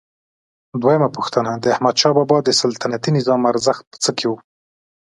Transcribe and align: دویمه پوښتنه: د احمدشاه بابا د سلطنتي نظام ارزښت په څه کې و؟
دویمه 0.81 1.09
پوښتنه: 1.17 1.51
د 1.63 1.65
احمدشاه 1.75 2.15
بابا 2.17 2.37
د 2.43 2.49
سلطنتي 2.61 3.09
نظام 3.17 3.41
ارزښت 3.51 3.83
په 3.91 3.97
څه 4.03 4.11
کې 4.17 4.25
و؟ 4.29 4.33